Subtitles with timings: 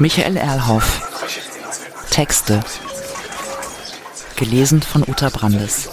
[0.00, 1.02] Michael Erlhoff.
[2.10, 2.62] Texte.
[4.36, 5.90] Gelesen von Uta Brandes.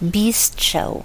[0.00, 1.04] Beast Show.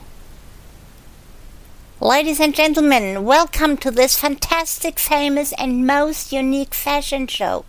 [1.99, 7.63] Ladies and gentlemen, welcome to this fantastic, famous and most unique fashion show.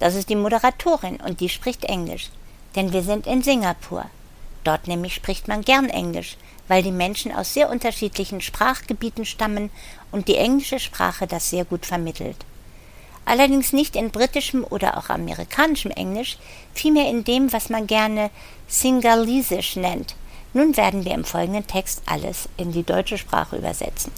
[0.00, 2.30] Das ist die Moderatorin und die spricht Englisch,
[2.74, 4.10] denn wir sind in Singapur.
[4.64, 6.36] Dort nämlich spricht man gern Englisch,
[6.68, 9.70] weil die Menschen aus sehr unterschiedlichen Sprachgebieten stammen
[10.10, 12.46] und die englische Sprache das sehr gut vermittelt.
[13.26, 16.38] Allerdings nicht in britischem oder auch amerikanischem Englisch,
[16.74, 18.30] vielmehr in dem, was man gerne
[18.68, 20.14] Singalesisch nennt.
[20.52, 24.12] Nun werden wir im folgenden Text alles in die deutsche Sprache übersetzen.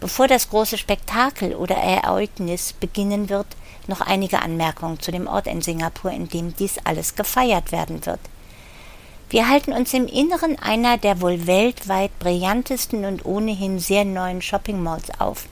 [0.00, 3.46] Bevor das große Spektakel oder Ereignis beginnen wird,
[3.86, 8.20] noch einige Anmerkungen zu dem Ort in Singapur, in dem dies alles gefeiert werden wird.
[9.30, 14.82] Wir halten uns im Inneren einer der wohl weltweit brillantesten und ohnehin sehr neuen Shopping
[14.82, 15.46] Malls auf.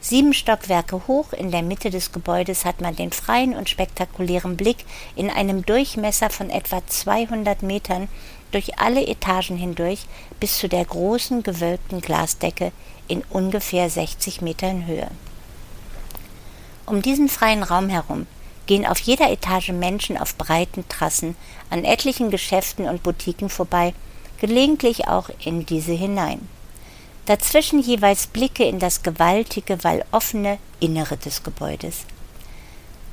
[0.00, 4.84] Sieben Stockwerke hoch in der Mitte des Gebäudes hat man den freien und spektakulären Blick
[5.16, 8.08] in einem Durchmesser von etwa 200 Metern
[8.52, 10.06] durch alle Etagen hindurch
[10.38, 12.72] bis zu der großen gewölbten Glasdecke
[13.08, 15.08] in ungefähr 60 Metern Höhe.
[16.86, 18.26] Um diesen freien Raum herum
[18.68, 21.34] gehen auf jeder Etage Menschen auf breiten Trassen
[21.70, 23.94] an etlichen Geschäften und Boutiquen vorbei,
[24.40, 26.46] gelegentlich auch in diese hinein.
[27.26, 32.04] Dazwischen jeweils Blicke in das gewaltige, weil offene Innere des Gebäudes.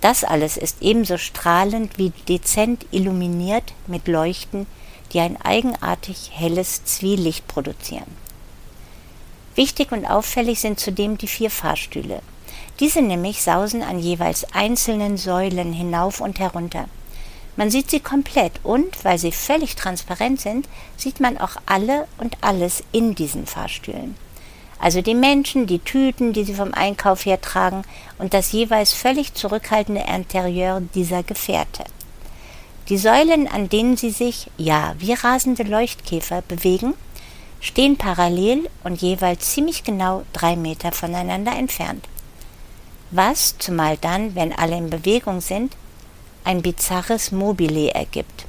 [0.01, 4.67] Das alles ist ebenso strahlend wie dezent illuminiert mit Leuchten,
[5.11, 8.15] die ein eigenartig helles Zwielicht produzieren.
[9.55, 12.21] Wichtig und auffällig sind zudem die vier Fahrstühle,
[12.79, 16.85] diese nämlich sausen an jeweils einzelnen Säulen hinauf und herunter.
[17.55, 22.37] Man sieht sie komplett und, weil sie völlig transparent sind, sieht man auch alle und
[22.41, 24.15] alles in diesen Fahrstühlen.
[24.77, 27.83] Also die Menschen, die Tüten, die sie vom Einkauf her tragen
[28.17, 31.85] und das jeweils völlig zurückhaltende Interieur dieser Gefährte.
[32.89, 36.93] Die Säulen, an denen sie sich, ja, wie rasende Leuchtkäfer bewegen,
[37.61, 42.05] stehen parallel und jeweils ziemlich genau drei Meter voneinander entfernt
[43.11, 45.75] was, zumal dann, wenn alle in Bewegung sind,
[46.43, 48.45] ein bizarres Mobile ergibt.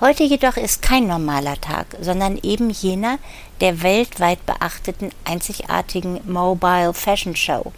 [0.00, 3.18] Heute jedoch ist kein normaler Tag, sondern eben jener
[3.60, 7.72] der weltweit beachteten einzigartigen Mobile Fashion Show.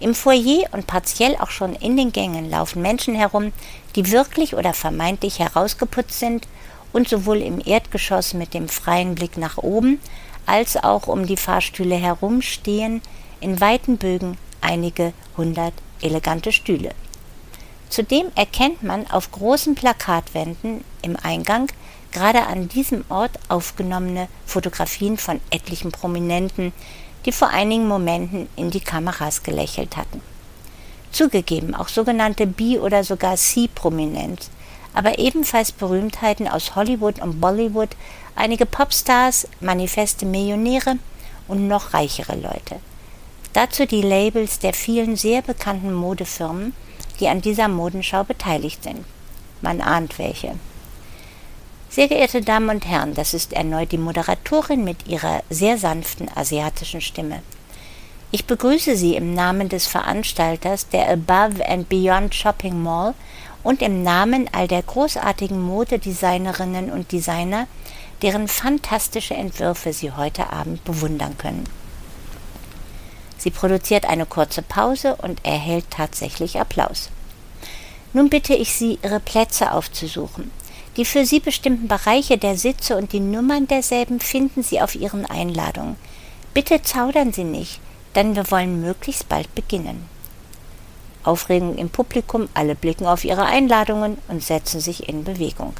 [0.00, 3.52] Im Foyer und partiell auch schon in den Gängen laufen Menschen herum,
[3.94, 6.48] die wirklich oder vermeintlich herausgeputzt sind
[6.92, 10.00] und sowohl im Erdgeschoss mit dem freien Blick nach oben
[10.46, 13.02] als auch um die Fahrstühle herum stehen
[13.42, 16.94] in weiten Bögen einige hundert elegante Stühle.
[17.88, 21.68] Zudem erkennt man auf großen Plakatwänden im Eingang
[22.12, 26.72] gerade an diesem Ort aufgenommene Fotografien von etlichen Prominenten,
[27.24, 30.20] die vor einigen Momenten in die Kameras gelächelt hatten.
[31.10, 34.50] Zugegeben auch sogenannte B- oder sogar C-Prominenz,
[34.94, 37.90] aber ebenfalls Berühmtheiten aus Hollywood und Bollywood,
[38.36, 40.96] einige Popstars, manifeste Millionäre
[41.48, 42.80] und noch reichere Leute.
[43.52, 46.74] Dazu die Labels der vielen sehr bekannten Modefirmen,
[47.20, 49.04] die an dieser Modenschau beteiligt sind.
[49.60, 50.54] Man ahnt welche.
[51.90, 57.02] Sehr geehrte Damen und Herren, das ist erneut die Moderatorin mit ihrer sehr sanften asiatischen
[57.02, 57.42] Stimme.
[58.30, 63.12] Ich begrüße Sie im Namen des Veranstalters der Above and Beyond Shopping Mall
[63.62, 67.66] und im Namen all der großartigen Modedesignerinnen und Designer,
[68.22, 71.64] deren fantastische Entwürfe Sie heute Abend bewundern können.
[73.42, 77.10] Sie produziert eine kurze Pause und erhält tatsächlich Applaus.
[78.12, 80.52] Nun bitte ich Sie, Ihre Plätze aufzusuchen.
[80.96, 85.26] Die für Sie bestimmten Bereiche der Sitze und die Nummern derselben finden Sie auf Ihren
[85.26, 85.96] Einladungen.
[86.54, 87.80] Bitte zaudern Sie nicht,
[88.14, 90.08] denn wir wollen möglichst bald beginnen.
[91.24, 95.74] Aufregung im Publikum, alle blicken auf ihre Einladungen und setzen sich in Bewegung.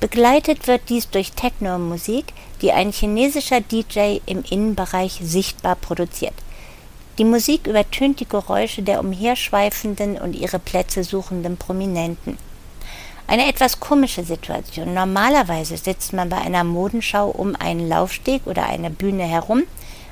[0.00, 2.26] Begleitet wird dies durch Techno-Musik,
[2.62, 6.34] die ein chinesischer DJ im Innenbereich sichtbar produziert.
[7.18, 12.38] Die Musik übertönt die Geräusche der umherschweifenden und ihre Plätze suchenden Prominenten.
[13.26, 14.94] Eine etwas komische Situation.
[14.94, 19.64] Normalerweise sitzt man bei einer Modenschau um einen Laufsteg oder eine Bühne herum,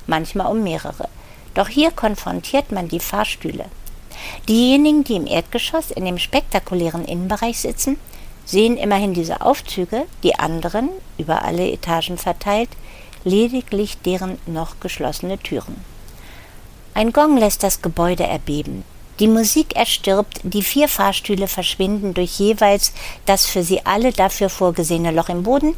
[0.09, 1.09] manchmal um mehrere.
[1.55, 3.67] Doch hier konfrontiert man die Fahrstühle.
[4.49, 7.99] Diejenigen, die im Erdgeschoss in dem spektakulären Innenbereich sitzen,
[8.47, 10.89] sehen immerhin diese Aufzüge, die anderen,
[11.19, 12.71] über alle Etagen verteilt,
[13.25, 15.85] lediglich deren noch geschlossene Türen.
[16.95, 18.85] Ein Gong lässt das Gebäude erbeben.
[19.19, 22.93] Die Musik erstirbt, die vier Fahrstühle verschwinden durch jeweils
[23.27, 25.75] das für sie alle dafür vorgesehene Loch im Boden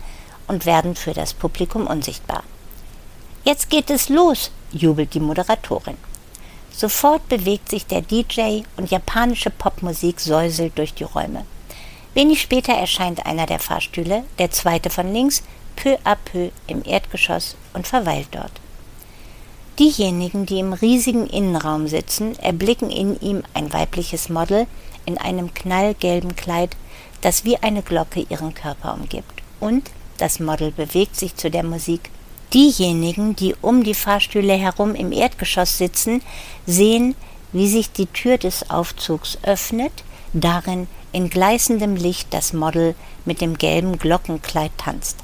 [0.46, 2.42] und werden für das Publikum unsichtbar.
[3.44, 5.96] Jetzt geht es los, jubelt die Moderatorin.
[6.70, 11.44] Sofort bewegt sich der DJ und japanische Popmusik säuselt durch die Räume.
[12.18, 15.44] Wenig später erscheint einer der Fahrstühle, der zweite von links,
[15.76, 18.50] peu à peu im Erdgeschoss und verweilt dort.
[19.78, 24.66] Diejenigen, die im riesigen Innenraum sitzen, erblicken in ihm ein weibliches Model
[25.06, 26.76] in einem knallgelben Kleid,
[27.20, 29.40] das wie eine Glocke ihren Körper umgibt.
[29.60, 32.10] Und das Model bewegt sich zu der Musik.
[32.52, 36.22] Diejenigen, die um die Fahrstühle herum im Erdgeschoss sitzen,
[36.66, 37.14] sehen,
[37.52, 39.92] wie sich die Tür des Aufzugs öffnet,
[40.32, 42.94] darin in gleißendem Licht das Model
[43.24, 45.18] mit dem gelben Glockenkleid tanzt.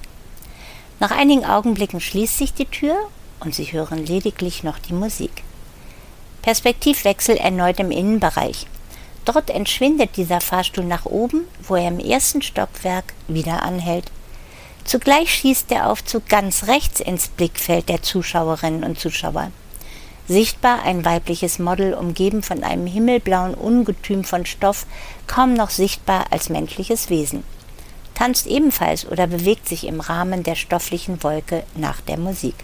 [1.01, 2.97] Nach einigen Augenblicken schließt sich die Tür
[3.41, 5.43] und sie hören lediglich noch die Musik.
[6.43, 8.67] Perspektivwechsel erneut im Innenbereich.
[9.25, 14.11] Dort entschwindet dieser Fahrstuhl nach oben, wo er im ersten Stockwerk wieder anhält.
[14.85, 19.51] Zugleich schießt der Aufzug ganz rechts ins Blickfeld der Zuschauerinnen und Zuschauer.
[20.27, 24.87] Sichtbar ein weibliches Model, umgeben von einem himmelblauen Ungetüm von Stoff,
[25.27, 27.45] kaum noch sichtbar als menschliches Wesen.
[28.15, 32.55] Tanzt ebenfalls oder bewegt sich im Rahmen der stofflichen Wolke nach der Musik.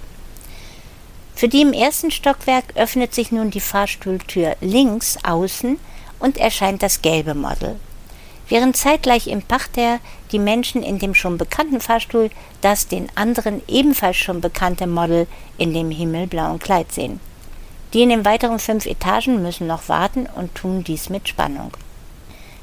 [1.34, 5.78] Für die im ersten Stockwerk öffnet sich nun die Fahrstuhltür links außen
[6.18, 7.76] und erscheint das gelbe Model.
[8.48, 10.00] Während zeitgleich im Parterre
[10.32, 12.30] die Menschen in dem schon bekannten Fahrstuhl
[12.62, 15.26] das den anderen ebenfalls schon bekannte Model
[15.56, 17.20] in dem himmelblauen Kleid sehen.
[17.92, 21.72] Die in den weiteren fünf Etagen müssen noch warten und tun dies mit Spannung.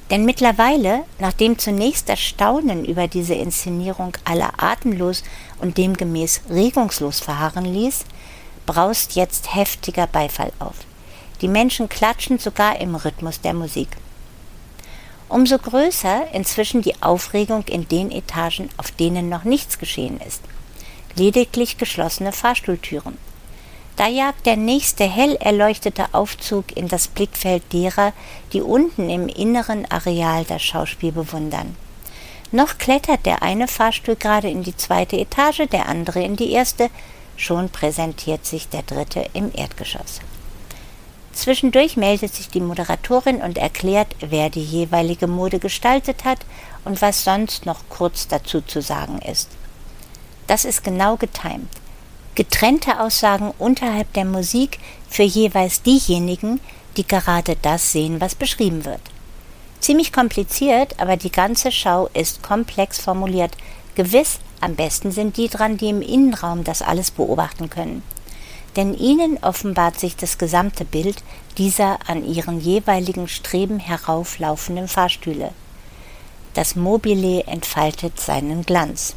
[0.09, 5.23] Denn mittlerweile, nachdem zunächst das Staunen über diese Inszenierung aller atemlos
[5.59, 8.05] und demgemäß regungslos verharren ließ,
[8.65, 10.75] braust jetzt heftiger Beifall auf.
[11.41, 13.89] Die Menschen klatschen sogar im Rhythmus der Musik.
[15.29, 20.41] Umso größer inzwischen die Aufregung in den Etagen, auf denen noch nichts geschehen ist.
[21.15, 23.17] Lediglich geschlossene Fahrstuhltüren.
[23.97, 28.13] Da jagt der nächste hell erleuchtete Aufzug in das Blickfeld derer,
[28.53, 31.75] die unten im inneren Areal das Schauspiel bewundern.
[32.51, 36.89] Noch klettert der eine Fahrstuhl gerade in die zweite Etage, der andere in die erste,
[37.37, 40.19] Schon präsentiert sich der dritte im Erdgeschoss.
[41.33, 46.39] Zwischendurch meldet sich die Moderatorin und erklärt, wer die jeweilige Mode gestaltet hat
[46.83, 49.49] und was sonst noch kurz dazu zu sagen ist.
[50.47, 51.69] Das ist genau getimt.
[52.37, 54.77] Getrennte Aussagen unterhalb der Musik
[55.09, 56.59] für jeweils diejenigen,
[56.95, 59.01] die gerade das sehen, was beschrieben wird.
[59.79, 63.57] Ziemlich kompliziert, aber die ganze Schau ist komplex formuliert,
[63.95, 68.03] gewiss am besten sind die dran, die im Innenraum das alles beobachten können.
[68.75, 71.23] Denn ihnen offenbart sich das gesamte Bild
[71.57, 75.53] dieser an ihren jeweiligen Streben herauflaufenden Fahrstühle.
[76.53, 79.15] Das Mobile entfaltet seinen Glanz.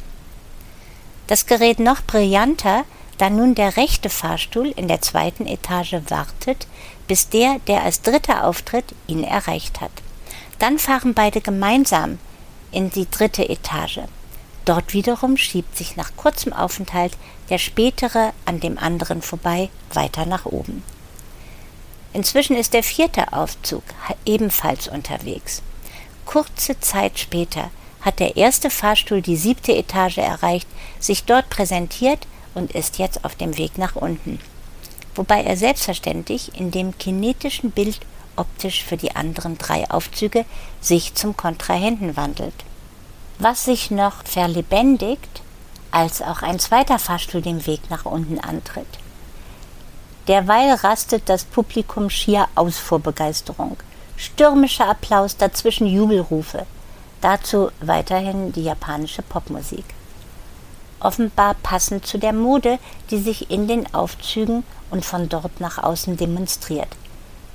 [1.27, 2.83] Das Gerät noch brillanter,
[3.21, 6.65] da nun der rechte Fahrstuhl in der zweiten Etage wartet,
[7.07, 9.91] bis der, der als Dritter auftritt, ihn erreicht hat.
[10.57, 12.17] Dann fahren beide gemeinsam
[12.71, 13.99] in die dritte Etage.
[14.65, 17.15] Dort wiederum schiebt sich nach kurzem Aufenthalt
[17.51, 20.81] der spätere an dem anderen vorbei weiter nach oben.
[22.13, 23.83] Inzwischen ist der vierte Aufzug
[24.25, 25.61] ebenfalls unterwegs.
[26.25, 27.69] Kurze Zeit später
[28.01, 30.67] hat der erste Fahrstuhl die siebte Etage erreicht,
[30.99, 34.39] sich dort präsentiert und ist jetzt auf dem Weg nach unten.
[35.15, 37.99] Wobei er selbstverständlich in dem kinetischen Bild
[38.35, 40.45] optisch für die anderen drei Aufzüge
[40.79, 42.53] sich zum Kontrahenten wandelt
[43.41, 45.41] was sich noch verlebendigt,
[45.89, 48.99] als auch ein zweiter Fahrstuhl den Weg nach unten antritt.
[50.27, 53.77] Derweil rastet das Publikum schier aus vor Begeisterung.
[54.15, 56.67] Stürmischer Applaus, dazwischen Jubelrufe.
[57.21, 59.85] Dazu weiterhin die japanische Popmusik.
[61.01, 62.79] Offenbar passend zu der Mode,
[63.09, 66.89] die sich in den Aufzügen und von dort nach außen demonstriert.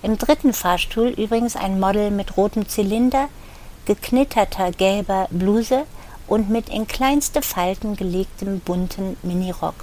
[0.03, 3.29] Im dritten Fahrstuhl übrigens ein Model mit rotem Zylinder,
[3.87, 5.85] geknitterter gelber Bluse
[6.27, 9.75] und mit in kleinste Falten gelegtem bunten Minirock.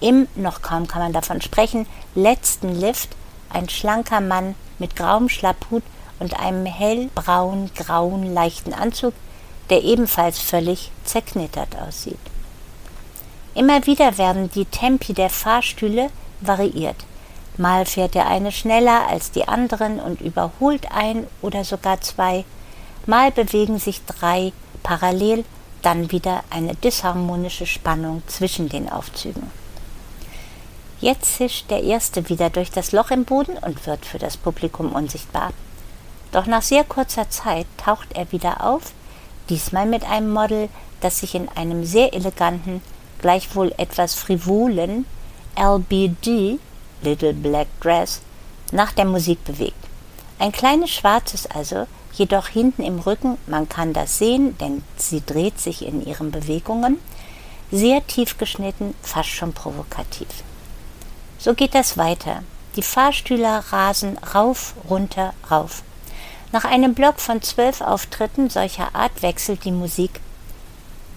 [0.00, 3.10] Im, noch kaum kann man davon sprechen, letzten Lift
[3.50, 5.82] ein schlanker Mann mit grauem Schlapphut
[6.18, 9.12] und einem hellbraun-grauen leichten Anzug,
[9.68, 12.29] der ebenfalls völlig zerknittert aussieht.
[13.54, 16.96] Immer wieder werden die Tempi der Fahrstühle variiert.
[17.56, 22.44] Mal fährt der eine schneller als die anderen und überholt ein oder sogar zwei
[23.06, 24.52] Mal bewegen sich drei
[24.82, 25.44] parallel,
[25.82, 29.50] dann wieder eine disharmonische Spannung zwischen den Aufzügen.
[31.00, 34.92] Jetzt zischt der erste wieder durch das Loch im Boden und wird für das Publikum
[34.92, 35.52] unsichtbar.
[36.30, 38.92] Doch nach sehr kurzer Zeit taucht er wieder auf,
[39.48, 40.68] diesmal mit einem Model,
[41.00, 42.82] das sich in einem sehr eleganten,
[43.20, 45.06] gleichwohl etwas frivolen,
[45.56, 46.58] LBD,
[47.02, 48.20] Little Black Dress,
[48.72, 49.74] nach der Musik bewegt.
[50.38, 55.60] Ein kleines schwarzes also, jedoch hinten im Rücken, man kann das sehen, denn sie dreht
[55.60, 56.98] sich in ihren Bewegungen,
[57.70, 60.28] sehr tief geschnitten, fast schon provokativ.
[61.38, 62.42] So geht das weiter.
[62.76, 65.82] Die Fahrstühler rasen rauf, runter, rauf.
[66.52, 70.20] Nach einem Block von zwölf Auftritten solcher Art wechselt die Musik.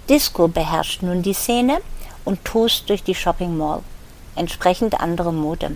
[0.10, 1.82] Disco beherrscht nun die Szene
[2.26, 3.82] und tost durch die Shopping Mall.
[4.36, 5.76] Entsprechend andere Mode.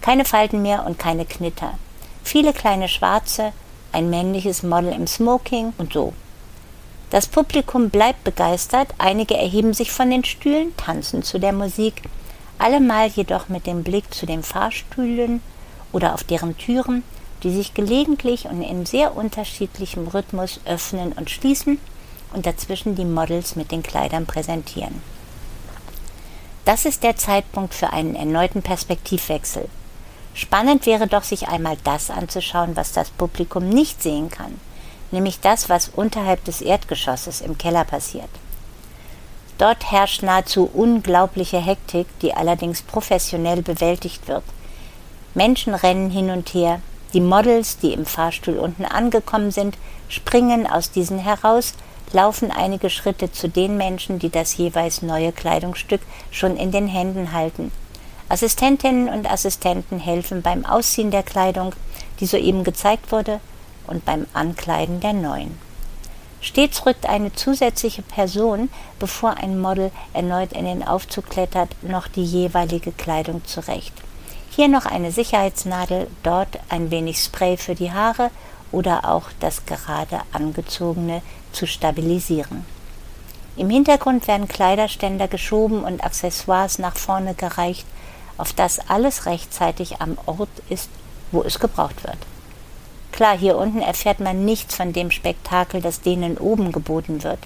[0.00, 1.78] Keine Falten mehr und keine Knitter.
[2.24, 3.52] Viele kleine Schwarze,
[3.92, 6.12] ein männliches Model im Smoking und so.
[7.10, 12.02] Das Publikum bleibt begeistert, einige erheben sich von den Stühlen, tanzen zu der Musik,
[12.58, 15.42] allemal jedoch mit dem Blick zu den Fahrstühlen
[15.92, 17.02] oder auf deren Türen,
[17.42, 21.78] die sich gelegentlich und in sehr unterschiedlichem Rhythmus öffnen und schließen
[22.32, 25.02] und dazwischen die Models mit den Kleidern präsentieren.
[26.64, 29.68] Das ist der Zeitpunkt für einen erneuten Perspektivwechsel.
[30.34, 34.60] Spannend wäre doch, sich einmal das anzuschauen, was das Publikum nicht sehen kann,
[35.10, 38.30] nämlich das, was unterhalb des Erdgeschosses im Keller passiert.
[39.58, 44.44] Dort herrscht nahezu unglaubliche Hektik, die allerdings professionell bewältigt wird.
[45.34, 46.80] Menschen rennen hin und her,
[47.12, 49.76] die Models, die im Fahrstuhl unten angekommen sind,
[50.08, 51.74] springen aus diesen heraus,
[52.12, 56.00] laufen einige Schritte zu den Menschen, die das jeweils neue Kleidungsstück
[56.30, 57.72] schon in den Händen halten.
[58.28, 61.74] Assistentinnen und Assistenten helfen beim Ausziehen der Kleidung,
[62.20, 63.40] die soeben gezeigt wurde,
[63.86, 65.58] und beim Ankleiden der neuen.
[66.40, 72.24] Stets rückt eine zusätzliche Person, bevor ein Model erneut in den Aufzug klettert, noch die
[72.24, 73.92] jeweilige Kleidung zurecht.
[74.50, 78.30] Hier noch eine Sicherheitsnadel, dort ein wenig Spray für die Haare
[78.72, 82.64] oder auch das gerade angezogene zu stabilisieren.
[83.56, 87.86] Im Hintergrund werden Kleiderständer geschoben und Accessoires nach vorne gereicht,
[88.38, 90.88] auf das alles rechtzeitig am Ort ist,
[91.30, 92.16] wo es gebraucht wird.
[93.12, 97.40] Klar, hier unten erfährt man nichts von dem Spektakel, das denen oben geboten wird.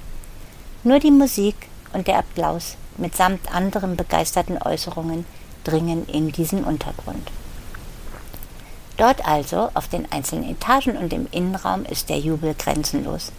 [0.84, 1.56] Nur die Musik
[1.92, 5.26] und der Applaus mitsamt anderen begeisterten Äußerungen
[5.64, 7.30] dringen in diesen Untergrund.
[8.96, 13.30] Dort also, auf den einzelnen Etagen und im Innenraum, ist der Jubel grenzenlos.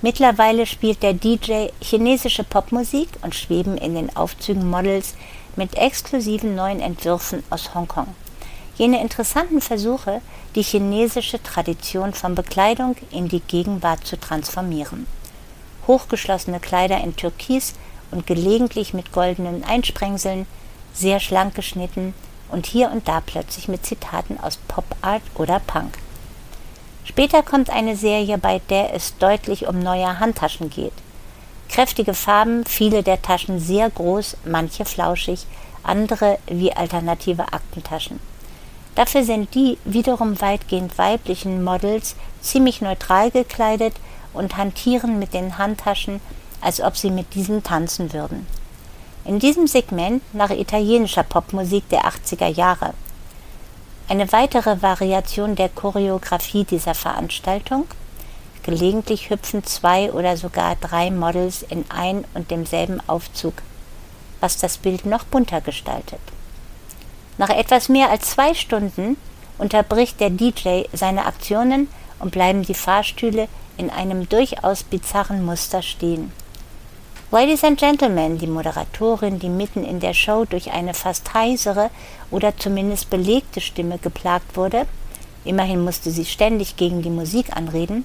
[0.00, 5.14] Mittlerweile spielt der DJ chinesische Popmusik und schweben in den Aufzügen Models
[5.56, 8.08] mit exklusiven neuen Entwürfen aus Hongkong.
[8.76, 10.20] Jene interessanten Versuche,
[10.54, 15.06] die chinesische Tradition von Bekleidung in die Gegenwart zu transformieren.
[15.86, 17.74] Hochgeschlossene Kleider in Türkis
[18.10, 20.46] und gelegentlich mit goldenen Einsprengseln,
[20.92, 22.14] sehr schlank geschnitten
[22.50, 25.98] und hier und da plötzlich mit Zitaten aus Pop Art oder Punk.
[27.04, 30.92] Später kommt eine Serie, bei der es deutlich um neue Handtaschen geht.
[31.68, 35.46] Kräftige Farben, viele der Taschen sehr groß, manche flauschig,
[35.82, 38.20] andere wie alternative Aktentaschen.
[38.94, 43.94] Dafür sind die wiederum weitgehend weiblichen Models ziemlich neutral gekleidet
[44.32, 46.20] und hantieren mit den Handtaschen,
[46.60, 48.46] als ob sie mit diesen tanzen würden
[49.26, 52.94] in diesem Segment nach italienischer Popmusik der 80er Jahre.
[54.08, 57.86] Eine weitere Variation der Choreografie dieser Veranstaltung.
[58.62, 63.54] Gelegentlich hüpfen zwei oder sogar drei Models in ein und demselben Aufzug,
[64.40, 66.20] was das Bild noch bunter gestaltet.
[67.38, 69.16] Nach etwas mehr als zwei Stunden
[69.58, 71.88] unterbricht der DJ seine Aktionen
[72.20, 76.32] und bleiben die Fahrstühle in einem durchaus bizarren Muster stehen.
[77.32, 81.90] Ladies and Gentlemen, die Moderatorin, die mitten in der Show durch eine fast heisere
[82.30, 84.86] oder zumindest belegte Stimme geplagt wurde,
[85.44, 88.04] immerhin musste sie ständig gegen die Musik anreden,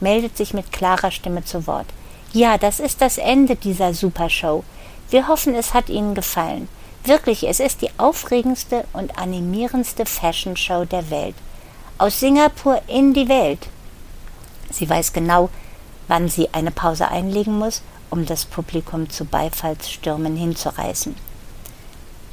[0.00, 1.86] meldet sich mit klarer Stimme zu Wort.
[2.34, 4.64] Ja, das ist das Ende dieser Supershow.
[5.08, 6.68] Wir hoffen, es hat Ihnen gefallen.
[7.04, 11.36] Wirklich, es ist die aufregendste und animierendste Fashion Show der Welt.
[11.96, 13.66] Aus Singapur in die Welt.
[14.70, 15.48] Sie weiß genau,
[16.06, 21.14] wann sie eine Pause einlegen muss um das Publikum zu Beifallsstürmen hinzureißen.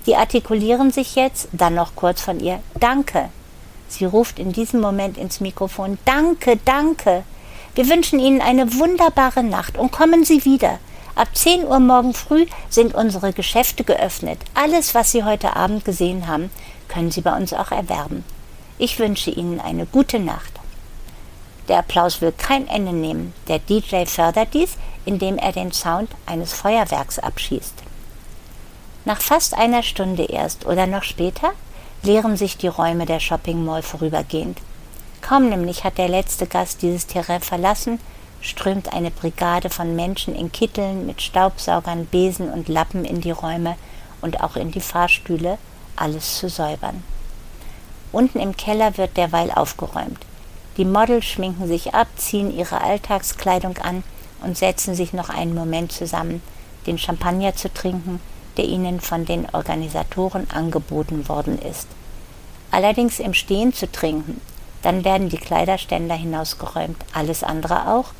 [0.05, 3.29] Die artikulieren sich jetzt, dann noch kurz von ihr Danke.
[3.87, 7.23] Sie ruft in diesem Moment ins Mikrofon Danke, danke.
[7.75, 10.79] Wir wünschen Ihnen eine wunderbare Nacht und kommen Sie wieder.
[11.15, 14.39] Ab 10 Uhr morgen früh sind unsere Geschäfte geöffnet.
[14.53, 16.49] Alles, was Sie heute Abend gesehen haben,
[16.87, 18.23] können Sie bei uns auch erwerben.
[18.77, 20.51] Ich wünsche Ihnen eine gute Nacht.
[21.67, 23.33] Der Applaus will kein Ende nehmen.
[23.47, 27.73] Der DJ fördert dies, indem er den Sound eines Feuerwerks abschießt.
[29.05, 31.51] Nach fast einer Stunde erst oder noch später
[32.01, 34.59] leeren sich die Räume der Shopping Mall vorübergehend.
[35.21, 37.99] Kaum nämlich hat der letzte Gast dieses Terrain verlassen,
[38.41, 43.75] strömt eine Brigade von Menschen in Kitteln mit Staubsaugern, Besen und Lappen in die Räume
[44.21, 45.57] und auch in die Fahrstühle,
[45.95, 47.03] alles zu säubern.
[48.11, 50.19] Unten im Keller wird derweil aufgeräumt.
[50.77, 54.03] Die Models schminken sich ab, ziehen ihre Alltagskleidung an
[54.45, 56.41] und setzen sich noch einen Moment zusammen,
[56.85, 58.21] den Champagner zu trinken,
[58.57, 61.87] der ihnen von den Organisatoren angeboten worden ist.
[62.71, 64.39] Allerdings im Stehen zu trinken,
[64.81, 68.11] dann werden die Kleiderständer hinausgeräumt, alles andere auch,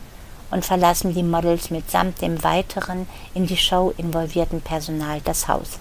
[0.52, 5.80] und verlassen die Models mitsamt dem weiteren in die Show involvierten Personal das Haus.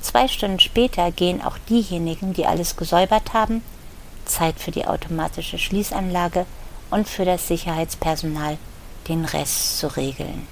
[0.00, 3.62] Zwei Stunden später gehen auch diejenigen, die alles gesäubert haben,
[4.24, 6.44] Zeit für die automatische Schließanlage
[6.90, 8.58] und für das Sicherheitspersonal,
[9.08, 10.46] den Rest zu regeln.